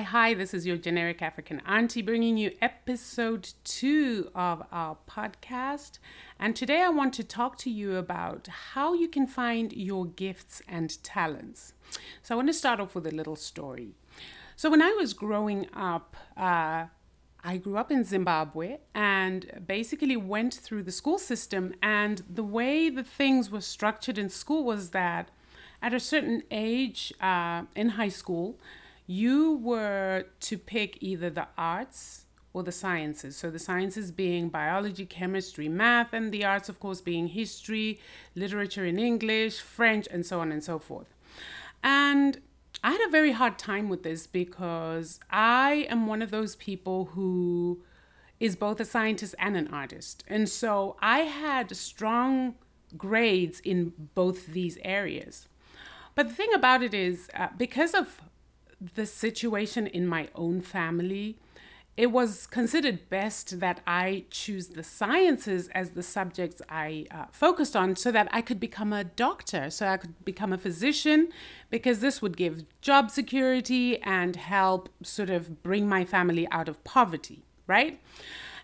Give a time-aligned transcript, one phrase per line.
[0.00, 5.98] Hi, hi, this is your generic African auntie bringing you episode two of our podcast.
[6.38, 10.62] And today I want to talk to you about how you can find your gifts
[10.66, 11.74] and talents.
[12.22, 13.90] So I want to start off with a little story.
[14.56, 16.86] So when I was growing up, uh,
[17.44, 21.74] I grew up in Zimbabwe and basically went through the school system.
[21.82, 25.30] And the way the things were structured in school was that
[25.82, 28.58] at a certain age uh, in high school,
[29.10, 33.36] you were to pick either the arts or the sciences.
[33.36, 37.98] So the sciences being biology, chemistry, math, and the arts, of course, being history,
[38.36, 41.12] literature in English, French, and so on and so forth.
[41.82, 42.40] And
[42.84, 47.06] I had a very hard time with this because I am one of those people
[47.06, 47.82] who
[48.38, 50.22] is both a scientist and an artist.
[50.28, 52.54] And so I had strong
[52.96, 55.48] grades in both these areas.
[56.14, 58.20] But the thing about it is, uh, because of
[58.80, 61.38] the situation in my own family,
[61.96, 67.76] it was considered best that I choose the sciences as the subjects I uh, focused
[67.76, 71.28] on so that I could become a doctor, so I could become a physician,
[71.68, 76.82] because this would give job security and help sort of bring my family out of
[76.84, 78.00] poverty, right?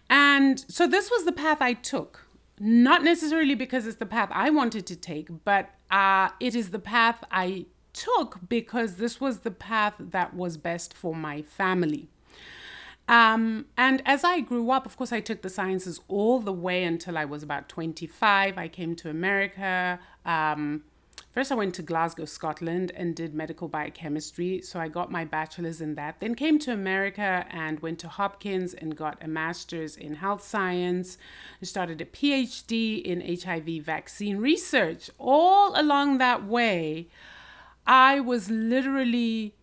[0.09, 2.27] And so this was the path I took.
[2.59, 6.79] Not necessarily because it's the path I wanted to take, but uh, it is the
[6.79, 12.09] path I took because this was the path that was best for my family.
[13.09, 16.85] Um, and as I grew up, of course, I took the sciences all the way
[16.85, 18.59] until I was about 25.
[18.59, 20.01] I came to America.
[20.25, 20.83] Um,
[21.31, 24.61] first, I went to Glasgow, Scotland, and did medical biochemistry.
[24.63, 26.19] So I got my bachelor's in that.
[26.19, 31.17] Then came to America and went to Hopkins and got a master's in health science.
[31.63, 35.11] I started a PhD in HIV vaccine research.
[35.19, 37.07] All along that way,
[37.87, 39.55] I was literally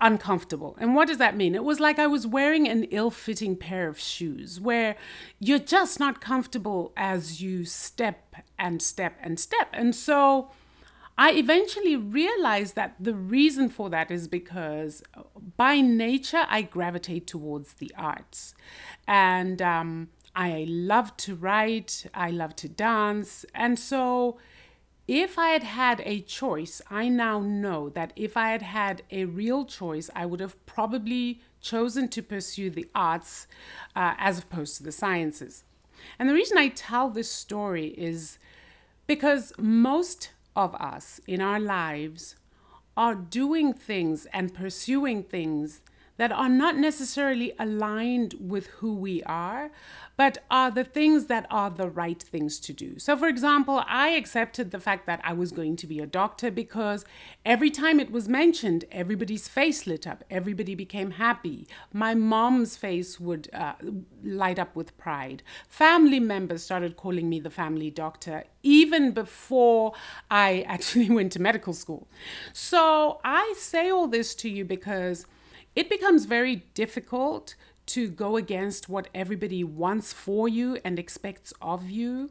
[0.00, 0.76] uncomfortable.
[0.80, 1.54] And what does that mean?
[1.54, 4.96] It was like I was wearing an ill fitting pair of shoes where
[5.40, 9.68] you're just not comfortable as you step and step and step.
[9.72, 10.50] And so
[11.16, 15.02] I eventually realized that the reason for that is because
[15.56, 18.54] by nature I gravitate towards the arts.
[19.08, 23.44] And um, I love to write, I love to dance.
[23.52, 24.38] And so
[25.08, 29.24] if I had had a choice, I now know that if I had had a
[29.24, 33.46] real choice, I would have probably chosen to pursue the arts
[33.96, 35.64] uh, as opposed to the sciences.
[36.18, 38.38] And the reason I tell this story is
[39.06, 42.36] because most of us in our lives
[42.94, 45.80] are doing things and pursuing things
[46.18, 49.70] that are not necessarily aligned with who we are,
[50.16, 52.98] but are the things that are the right things to do.
[52.98, 56.50] So, for example, I accepted the fact that I was going to be a doctor
[56.50, 57.04] because
[57.46, 61.68] every time it was mentioned, everybody's face lit up, everybody became happy.
[61.92, 63.74] My mom's face would uh,
[64.24, 65.44] light up with pride.
[65.68, 69.92] Family members started calling me the family doctor even before
[70.28, 72.08] I actually went to medical school.
[72.52, 75.26] So, I say all this to you because
[75.74, 77.54] it becomes very difficult
[77.86, 82.30] to go against what everybody wants for you and expects of you.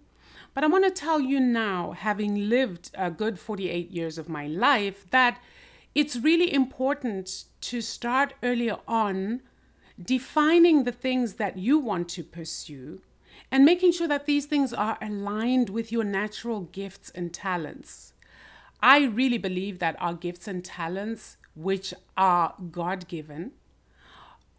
[0.54, 4.48] But I want to tell you now, having lived a good 48 years of my
[4.48, 5.42] life, that
[5.96, 9.42] it's really important to start earlier on
[10.02, 13.02] defining the things that you want to pursue
[13.52, 18.14] and making sure that these things are aligned with your natural gifts and talents.
[18.82, 23.52] I really believe that our gifts and talents which are God given,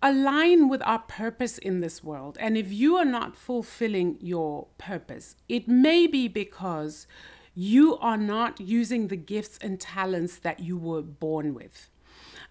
[0.02, 2.36] align with our purpose in this world.
[2.40, 7.06] And if you are not fulfilling your purpose, it may be because
[7.54, 11.88] you are not using the gifts and talents that you were born with.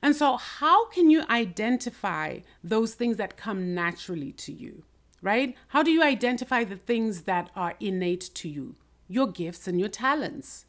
[0.02, 4.84] And so, how can you identify those things that come naturally to you,
[5.22, 5.56] right?
[5.70, 8.76] How do you identify the things that are innate to you,
[9.08, 10.66] your gifts and your talents?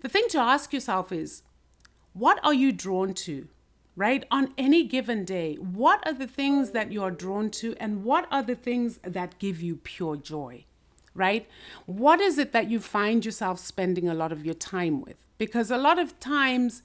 [0.00, 1.42] The thing to ask yourself is
[2.12, 3.48] what are you drawn to?
[3.96, 4.24] Right?
[4.30, 8.26] On any given day, what are the things that you are drawn to and what
[8.30, 10.64] are the things that give you pure joy?
[11.14, 11.48] Right?
[11.86, 15.16] What is it that you find yourself spending a lot of your time with?
[15.38, 16.82] Because a lot of times,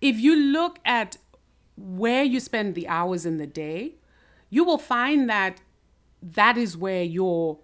[0.00, 1.18] if you look at
[1.76, 3.94] where you spend the hours in the day,
[4.48, 5.60] you will find that
[6.22, 7.58] that is where you're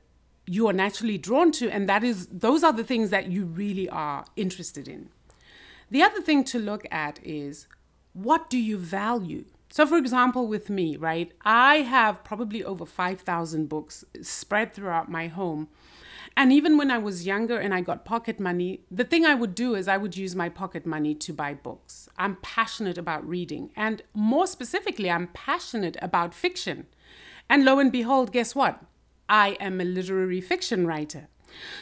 [0.49, 3.89] you are naturally drawn to and that is those are the things that you really
[3.89, 5.09] are interested in
[5.91, 7.67] the other thing to look at is
[8.13, 9.45] what do you value?
[9.69, 15.27] So, for example, with me, right, I have probably over 5,000 books spread throughout my
[15.27, 15.69] home.
[16.37, 19.55] And even when I was younger and I got pocket money, the thing I would
[19.55, 22.09] do is I would use my pocket money to buy books.
[22.19, 23.71] I'm passionate about reading.
[23.75, 26.87] And more specifically, I'm passionate about fiction.
[27.49, 28.83] And lo and behold, guess what?
[29.29, 31.29] I am a literary fiction writer.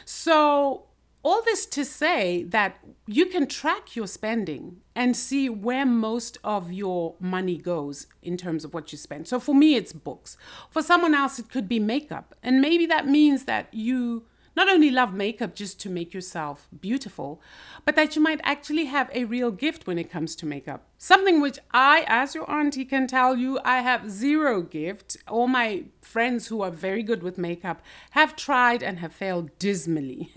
[0.05, 0.85] So
[1.25, 6.71] all this to say that you can track your spending and see where most of
[6.71, 9.27] your money goes in terms of what you spend.
[9.27, 10.37] So for me, it's books.
[10.71, 12.35] For someone else, it could be makeup.
[12.43, 14.25] And maybe that means that you
[14.57, 17.41] not only love makeup just to make yourself beautiful,
[17.85, 20.87] but that you might actually have a real gift when it comes to makeup.
[20.99, 25.17] Something which I, as your auntie, can tell you I have zero gift.
[25.29, 30.33] All my friends who are very good with makeup have tried and have failed dismally.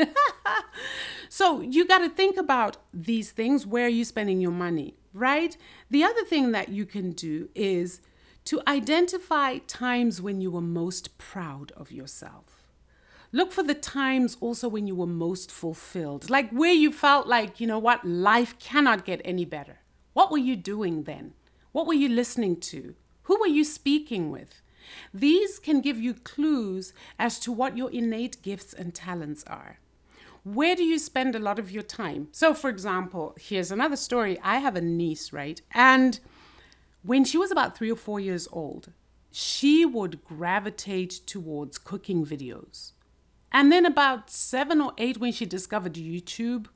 [1.29, 3.65] so you got to think about these things.
[3.65, 5.55] Where are you spending your money, right?
[5.89, 8.01] The other thing that you can do is
[8.45, 12.66] to identify times when you were most proud of yourself.
[13.31, 17.59] Look for the times also when you were most fulfilled, like where you felt like,
[17.59, 19.79] you know what, life cannot get any better.
[20.13, 21.33] What were you doing then?
[21.73, 22.95] What were you listening to?
[23.23, 24.61] Who were you speaking with?
[25.13, 29.79] These can give you clues as to what your innate gifts and talents are.
[30.45, 32.29] Where do you spend a lot of your time?
[32.31, 34.39] So, for example, here's another story.
[34.41, 35.61] I have a niece, right?
[35.71, 36.21] And
[37.03, 38.93] when she was about three or four years old,
[39.29, 42.93] she would gravitate towards cooking videos.
[43.51, 46.67] And then about seven or eight, when she discovered YouTube,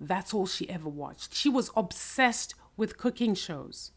[0.00, 1.34] that's all she ever watched.
[1.34, 3.92] She was obsessed with cooking shows.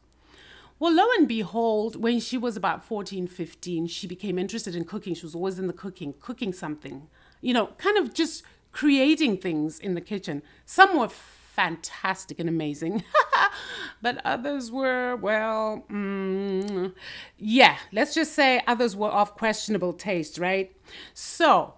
[0.79, 5.13] Well, lo and behold, when she was about 14, 15, she became interested in cooking.
[5.13, 7.07] She was always in the cooking, cooking something,
[7.41, 10.41] you know, kind of just creating things in the kitchen.
[10.65, 13.03] Some were fantastic and amazing,
[14.01, 16.93] but others were, well, mm,
[17.37, 20.71] yeah, let's just say others were of questionable taste, right?
[21.13, 21.73] So,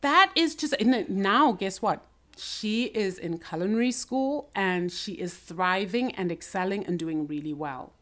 [0.00, 2.04] that is just now guess what?
[2.36, 7.92] She is in culinary school and she is thriving and excelling and doing really well.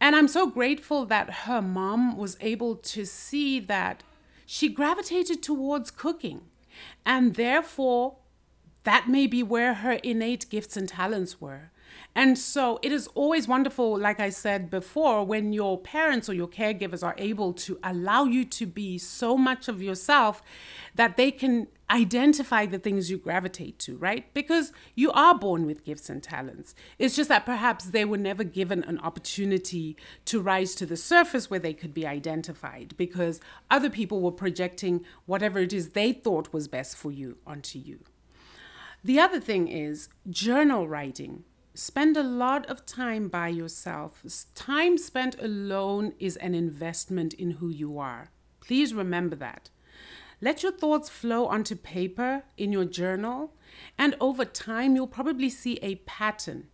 [0.00, 4.02] And i'm so grateful that her mom was able to see that
[4.46, 6.42] she gravitated towards cooking.
[7.06, 8.16] And therefore
[8.84, 11.70] that may be where her innate gifts and talents were
[12.14, 16.48] and so it is always wonderful, like I said before, when your parents or your
[16.48, 20.42] caregivers are able to allow you to be so much of yourself
[20.94, 24.32] that they can identify the things you gravitate to, right?
[24.34, 26.74] Because you are born with gifts and talents.
[26.98, 31.50] It's just that perhaps they were never given an opportunity to rise to the surface
[31.50, 36.52] where they could be identified because other people were projecting whatever it is they thought
[36.52, 38.00] was best for you onto you.
[39.04, 41.44] The other thing is journal writing
[41.74, 44.22] spend a lot of time by yourself.
[44.54, 48.30] Time spent alone is an investment in who you are.
[48.60, 49.70] Please remember that.
[50.40, 53.54] Let your thoughts flow onto paper in your journal,
[53.96, 56.66] and over time, you'll probably see a pattern.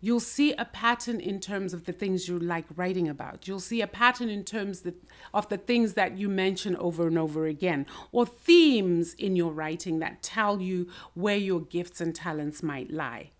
[0.00, 3.46] You'll see a pattern in terms of the things you like writing about.
[3.46, 4.86] You'll see a pattern in terms
[5.34, 9.98] of the things that you mention over and over again, or themes in your writing
[9.98, 13.32] that tell you where your gifts and talents might lie.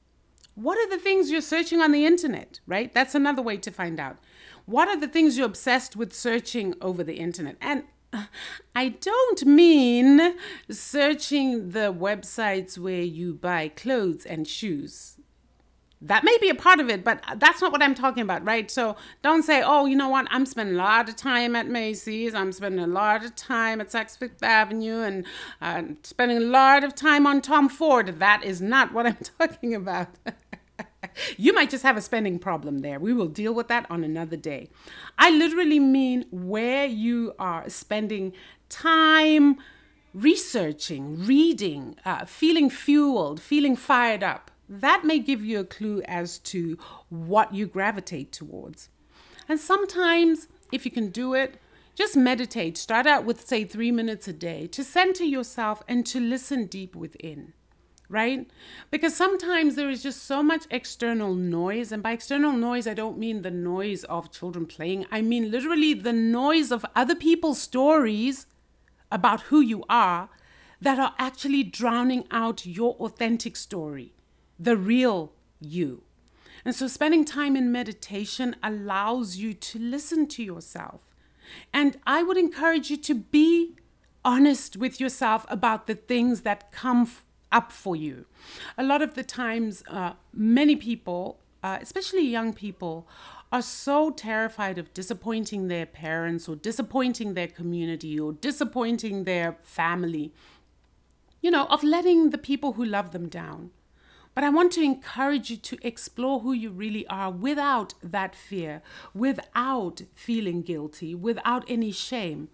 [0.60, 2.92] What are the things you're searching on the internet, right?
[2.92, 4.16] That's another way to find out.
[4.66, 7.54] What are the things you're obsessed with searching over the internet?
[7.60, 7.84] And
[8.74, 10.34] I don't mean
[10.68, 15.18] searching the websites where you buy clothes and shoes
[16.00, 18.70] that may be a part of it, but that's not what I'm talking about, right?
[18.70, 20.28] So don't say, oh, you know what?
[20.30, 22.34] I'm spending a lot of time at Macy's.
[22.34, 25.26] I'm spending a lot of time at Saks Fifth Avenue and
[25.60, 28.20] uh, spending a lot of time on Tom Ford.
[28.20, 30.08] That is not what I'm talking about.
[31.36, 32.98] you might just have a spending problem there.
[32.98, 34.68] We will deal with that on another day.
[35.18, 38.32] I literally mean where you are spending
[38.68, 39.58] time
[40.14, 46.38] researching, reading, uh, feeling fueled, feeling fired up that may give you a clue as
[46.38, 46.76] to
[47.08, 48.90] what you gravitate towards.
[49.48, 51.58] And sometimes, if you can do it,
[51.94, 52.76] just meditate.
[52.76, 56.94] Start out with, say, three minutes a day to center yourself and to listen deep
[56.94, 57.54] within,
[58.08, 58.50] right?
[58.90, 61.92] Because sometimes there is just so much external noise.
[61.92, 65.94] And by external noise, I don't mean the noise of children playing, I mean literally
[65.94, 68.46] the noise of other people's stories
[69.10, 70.28] about who you are
[70.80, 74.12] that are actually drowning out your authentic story
[74.58, 76.02] the real you.
[76.64, 81.02] And so, spending time in meditation allows you to listen to yourself.
[81.72, 83.76] And I would encourage you to be
[84.24, 87.06] honest with yourself about the things that come
[87.50, 88.26] up for you.
[88.76, 93.06] A lot of the times, uh, many people, uh, especially young people,
[93.50, 100.32] are so terrified of disappointing their parents or disappointing their community or disappointing their family
[101.40, 103.70] you know, of letting the people who love them down.
[104.38, 108.82] But I want to encourage you to explore who you really are without that fear,
[109.12, 112.48] without feeling guilty, without any shame.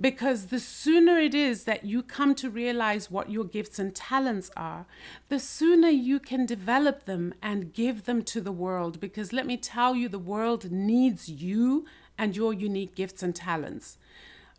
[0.00, 4.48] Because the sooner it is that you come to realize what your gifts and talents
[4.56, 4.86] are,
[5.28, 9.00] the sooner you can develop them and give them to the world.
[9.00, 11.84] Because let me tell you, the world needs you
[12.16, 13.98] and your unique gifts and talents.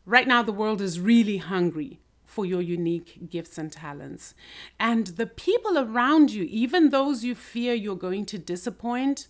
[0.06, 2.02] Right now, the world is really hungry
[2.36, 4.36] for your unique gifts and talents.
[4.78, 9.30] And the people around you, even those you fear you're going to disappoint,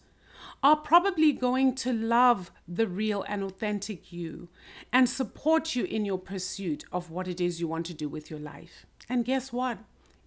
[0.64, 4.50] are probably going to love the real and authentic you
[4.92, 8.32] and support you in your pursuit of what it is you want to do with
[8.32, 8.88] your life.
[9.08, 9.78] And guess what?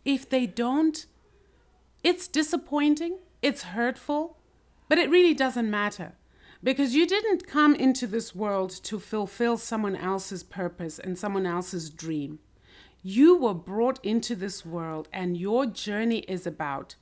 [0.04, 1.04] If they don't,
[2.04, 4.36] it's disappointing, it's hurtful,
[4.88, 6.12] but it really doesn't matter
[6.62, 11.90] because you didn't come into this world to fulfill someone else's purpose and someone else's
[11.90, 12.38] dream.
[13.02, 16.96] You were brought into this world, and your journey is about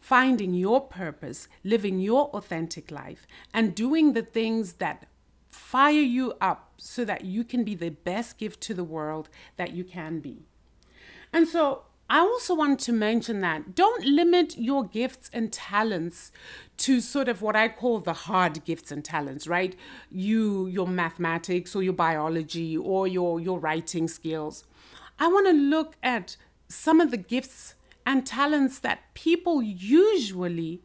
[0.00, 5.06] finding your purpose, living your authentic life, and doing the things that
[5.48, 9.72] fire you up so that you can be the best gift to the world that
[9.72, 10.44] you can be.
[11.32, 16.32] And so, I also want to mention that don't limit your gifts and talents
[16.78, 19.76] to sort of what I call the hard gifts and talents, right?
[20.10, 24.64] You your mathematics or your biology or your your writing skills.
[25.18, 26.36] I want to look at
[26.68, 27.74] some of the gifts
[28.06, 30.82] and talents that people usually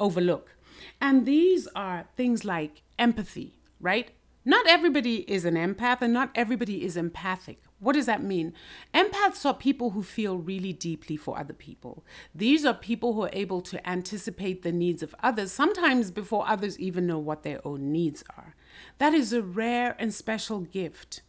[0.00, 0.56] overlook.
[1.00, 4.10] And these are things like empathy, right?
[4.44, 7.60] Not everybody is an empath and not everybody is empathic.
[7.78, 8.54] What does that mean?
[8.94, 12.04] Empaths are people who feel really deeply for other people.
[12.34, 16.78] These are people who are able to anticipate the needs of others, sometimes before others
[16.78, 18.54] even know what their own needs are.
[18.98, 21.22] That is a rare and special gift.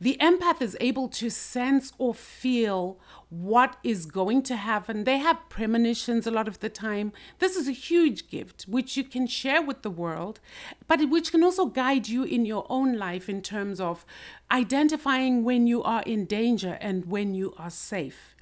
[0.00, 3.00] The empath is able to sense or feel
[3.30, 5.02] what is going to happen.
[5.02, 7.12] They have premonitions a lot of the time.
[7.40, 10.38] This is a huge gift which you can share with the world,
[10.86, 14.06] but which can also guide you in your own life in terms of
[14.50, 18.36] identifying when you are in danger and when you are safe.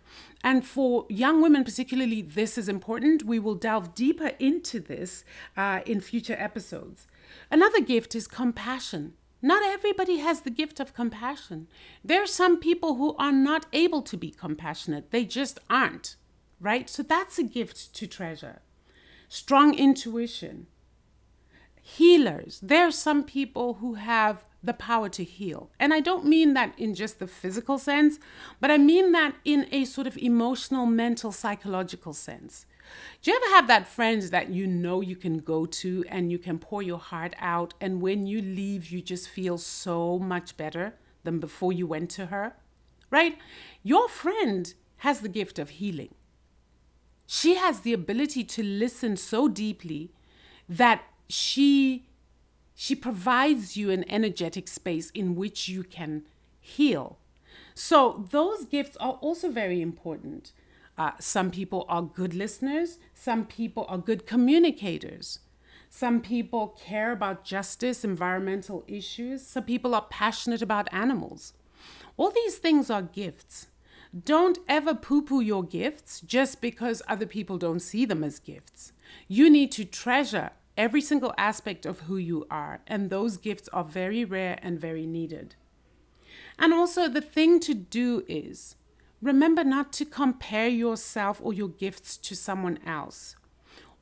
[0.45, 3.25] And for young women, particularly, this is important.
[3.25, 5.25] We will delve deeper into this
[5.57, 7.07] uh, in future episodes.
[7.51, 9.15] Another gift is compassion.
[9.47, 11.69] Not everybody has the gift of compassion.
[12.05, 16.17] There are some people who are not able to be compassionate, they just aren't,
[16.61, 16.91] right?
[16.91, 18.63] So that's a gift to treasure.
[19.29, 20.67] Strong intuition.
[21.81, 22.59] Healers.
[22.61, 25.71] There are some people who have the power to heal.
[25.79, 28.19] And I don't mean that in just the physical sense,
[28.61, 32.67] but I mean that in a sort of emotional, mental, psychological sense.
[33.23, 36.39] Do you ever have that friend that you know you can go to and you
[36.39, 40.95] can pour your heart out, and when you leave, you just feel so much better
[41.25, 42.55] than before you went to her?
[43.11, 43.39] Right?
[43.83, 46.15] Your friend has the gift of healing.
[47.27, 50.13] She has the ability to listen so deeply
[50.69, 52.07] that she
[52.79, 56.25] she provides you an energetic space in which you can
[56.61, 57.19] heal.
[57.75, 60.53] So those gifts are also very important.
[60.99, 65.41] Uh, some people are good listeners, some people are good communicators.
[65.89, 69.47] Some people care about justice, environmental issues.
[69.47, 71.55] Some people are passionate about animals.
[72.17, 73.69] All these things are gifts.
[74.25, 78.93] Don't ever poo poo your gifts just because other people don't see them as gifts.
[79.29, 83.85] You need to treasure every single aspect of who you are, and those gifts are
[83.85, 85.55] very rare and very needed.
[86.59, 88.77] And also, the thing to do is
[89.27, 93.35] Remember not to compare yourself or your gifts to someone else.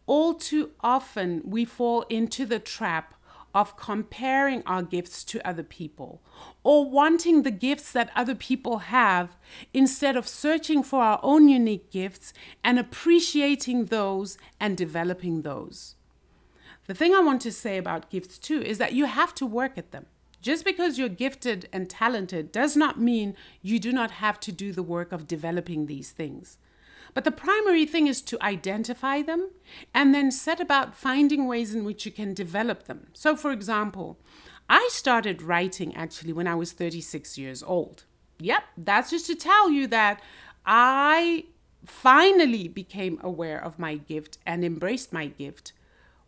[0.05, 3.15] All too often, we fall into the trap
[3.55, 6.21] of comparing our gifts to other people
[6.63, 9.39] or wanting the gifts that other people have
[9.73, 15.95] instead of searching for our own unique gifts and appreciating those and developing those.
[16.87, 19.79] The thing I want to say about gifts too is that you have to work
[19.79, 20.05] at them.
[20.45, 24.73] Just because you're gifted and talented does not mean you do not have to do
[24.73, 26.59] the work of developing these things.
[27.15, 29.49] But the primary thing is to identify them
[29.95, 33.07] and then set about finding ways in which you can develop them.
[33.15, 34.19] So, for example,
[34.69, 38.05] I started writing actually when I was 36 years old.
[38.39, 40.21] Yep, that's just to tell you that
[40.67, 41.47] I
[41.87, 45.73] finally became aware of my gift and embraced my gift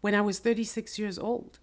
[0.01, 1.59] when I was 36 years old.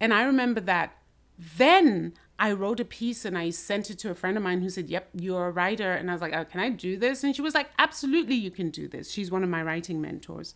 [0.00, 0.96] And I remember that
[1.38, 4.70] then I wrote a piece and I sent it to a friend of mine who
[4.70, 5.92] said, Yep, you're a writer.
[5.92, 7.22] And I was like, oh, Can I do this?
[7.22, 9.10] And she was like, Absolutely, you can do this.
[9.10, 10.54] She's one of my writing mentors.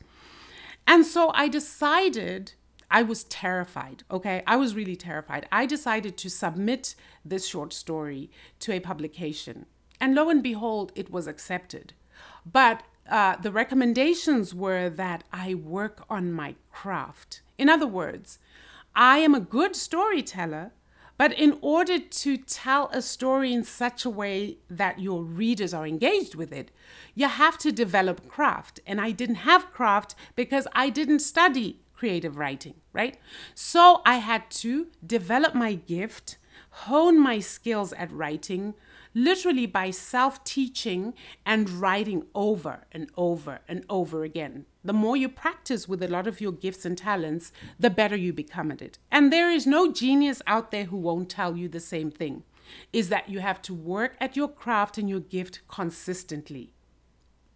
[0.87, 2.53] And so I decided,
[2.91, 4.43] I was terrified, okay?
[4.47, 5.47] I was really terrified.
[5.51, 8.31] I decided to submit this short story
[8.61, 9.67] to a publication.
[10.01, 11.95] And lo and behold, it was accepted.
[12.45, 17.43] But uh, the recommendations were that I work on my craft.
[17.59, 18.39] In other words,
[18.97, 20.73] I am a good storyteller,
[21.19, 25.87] but in order to tell a story in such a way that your readers are
[25.87, 26.71] engaged with it,
[27.15, 28.81] you have to develop craft.
[28.87, 33.19] And I didn't have craft because I didn't study creative writing, right?
[33.55, 36.39] So I had to develop my gift,
[36.71, 38.75] hone my skills at writing,
[39.17, 44.67] literally by self teaching and writing over and over and over again.
[44.85, 48.33] The more you practice with a lot of your gifts and talents, the better you
[48.33, 48.99] become at it.
[49.11, 52.45] And there is no genius out there who won't tell you the same thing
[52.93, 56.75] is that you have to work at your craft and your gift consistently.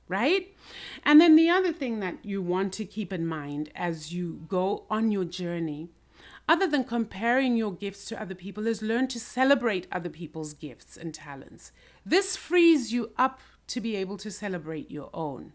[0.08, 0.56] Right?
[1.04, 4.86] And then the other thing that you want to keep in mind as you go
[4.90, 5.90] on your journey
[6.50, 10.96] other than comparing your gifts to other people, is learn to celebrate other people's gifts
[10.96, 11.70] and talents.
[12.04, 13.38] This frees you up
[13.68, 15.52] to be able to celebrate your own.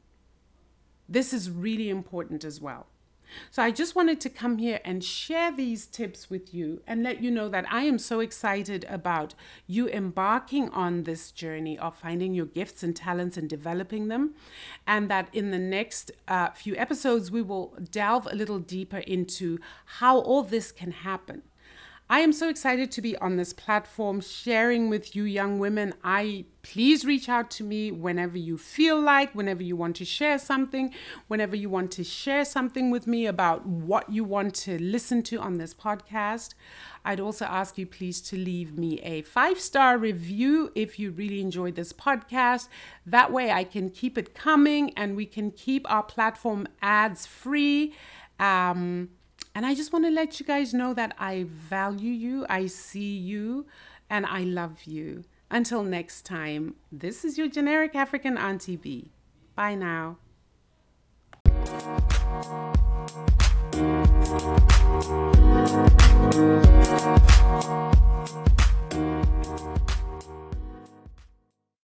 [1.10, 2.88] This is really important as well.
[3.52, 7.22] So I just wanted to come here and share these tips with you and let
[7.22, 9.34] you know that I am so excited about
[9.68, 14.36] you embarking on this journey of finding your gifts and talents and developing them.
[14.88, 19.60] And that in the next uh, few episodes, we will delve a little deeper into
[19.86, 21.44] how all this can happen.
[22.08, 25.96] I am so excited to be on this platform sharing with you young women.
[26.04, 30.38] I please reach out to me whenever you feel like, whenever you want to share
[30.38, 30.94] something,
[31.28, 35.40] whenever you want to share something with me about what you want to listen to
[35.40, 36.54] on this podcast.
[37.04, 41.74] I'd also ask you please to leave me a five-star review if you really enjoyed
[41.74, 42.68] this podcast.
[43.08, 47.96] That way I can keep it coming and we can keep our platform ads free.
[48.40, 49.10] Um,
[49.56, 53.16] and I just want to let you guys know that I value you, I see
[53.16, 53.66] you,
[54.10, 55.24] and I love you.
[55.50, 59.12] Until next time, this is your generic African Auntie B.
[59.56, 60.18] Bye now.